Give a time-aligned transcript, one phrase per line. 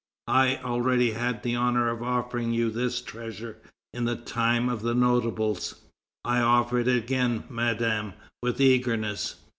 [0.33, 3.57] I already had the honor of offering you this treasure
[3.93, 5.75] in the time of the Notables;
[6.25, 9.35] I offer it again, Madame, with eagerness.